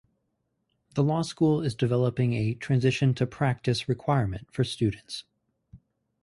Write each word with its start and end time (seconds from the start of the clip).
The 0.95 1.03
law 1.03 1.21
school 1.21 1.61
is 1.61 1.75
developing 1.75 2.33
a 2.33 2.55
Transition-to-Practice 2.55 3.87
requirement 3.87 4.51
for 4.51 4.63
students. 4.63 5.25